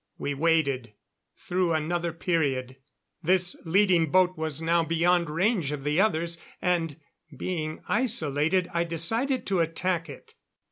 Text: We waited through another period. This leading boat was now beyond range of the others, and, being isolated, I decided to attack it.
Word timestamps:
We 0.17 0.33
waited 0.33 0.93
through 1.37 1.73
another 1.73 2.11
period. 2.11 2.77
This 3.21 3.55
leading 3.65 4.09
boat 4.09 4.35
was 4.35 4.59
now 4.59 4.83
beyond 4.83 5.29
range 5.29 5.71
of 5.71 5.83
the 5.83 6.01
others, 6.01 6.41
and, 6.59 6.99
being 7.37 7.83
isolated, 7.87 8.67
I 8.73 8.83
decided 8.83 9.45
to 9.45 9.59
attack 9.59 10.09
it. 10.09 10.33